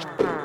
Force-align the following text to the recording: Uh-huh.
Uh-huh. 0.00 0.39